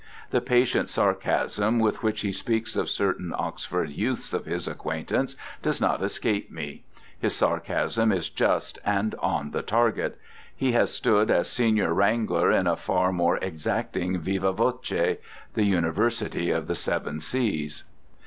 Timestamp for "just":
8.27-8.79